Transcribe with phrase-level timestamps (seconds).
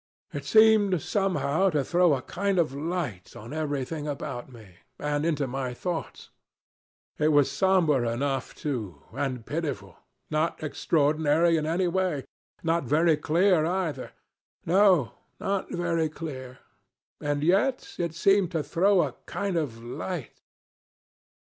[0.33, 5.45] It seemed somehow to throw a kind of light on everything about me and into
[5.45, 6.31] my thoughts.
[7.19, 9.97] It was somber enough too and pitiful
[10.31, 12.25] not extraordinary in any way
[12.63, 14.13] not very clear either.
[14.65, 16.57] No, not very clear.
[17.21, 20.41] And yet it seemed to throw a kind of light.